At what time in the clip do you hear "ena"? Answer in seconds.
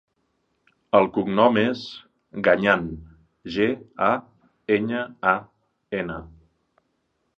6.03-6.19